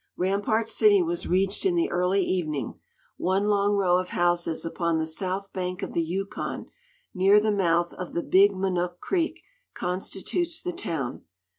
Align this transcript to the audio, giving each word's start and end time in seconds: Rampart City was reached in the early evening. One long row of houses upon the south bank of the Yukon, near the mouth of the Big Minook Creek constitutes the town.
Rampart 0.17 0.67
City 0.67 1.03
was 1.03 1.27
reached 1.27 1.63
in 1.63 1.75
the 1.75 1.91
early 1.91 2.23
evening. 2.25 2.79
One 3.17 3.43
long 3.49 3.73
row 3.75 3.99
of 3.99 4.09
houses 4.09 4.65
upon 4.65 4.97
the 4.97 5.05
south 5.05 5.53
bank 5.53 5.83
of 5.83 5.93
the 5.93 6.01
Yukon, 6.01 6.71
near 7.13 7.39
the 7.39 7.51
mouth 7.51 7.93
of 7.93 8.15
the 8.15 8.23
Big 8.23 8.51
Minook 8.51 8.97
Creek 8.99 9.43
constitutes 9.75 10.59
the 10.59 10.71
town. 10.73 11.25